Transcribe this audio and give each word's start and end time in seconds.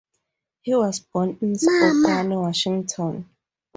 He 0.63 0.73
was 0.73 0.99
born 0.99 1.37
in 1.43 1.55
Spokane, 1.55 2.31
Washington. 2.33 3.29